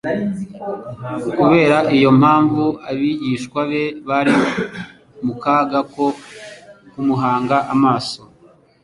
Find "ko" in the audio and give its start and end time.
5.93-6.05